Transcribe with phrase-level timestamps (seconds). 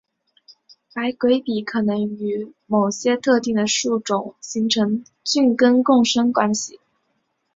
[0.95, 6.79] 白鬼笔可能会与某些特定的树种形成菌根共生关系。